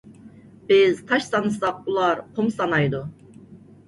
[0.69, 3.03] بىز تاش سانىساق، ئۇلار قۇم سانايدۇ.